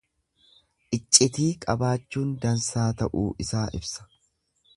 Iccitii 0.97 1.49
qabachuun 1.67 2.33
dansaa 2.47 2.89
ta'uu 3.03 3.29
isaa 3.47 3.67
ibsa. 3.83 4.09